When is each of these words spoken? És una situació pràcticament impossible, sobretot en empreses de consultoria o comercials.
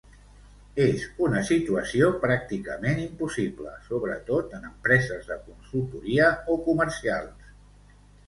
És 0.83 1.01
una 1.25 1.41
situació 1.49 2.07
pràcticament 2.23 3.01
impossible, 3.03 3.75
sobretot 3.91 4.57
en 4.61 4.65
empreses 4.71 5.29
de 5.33 5.37
consultoria 5.49 6.31
o 6.55 6.57
comercials. 6.71 7.53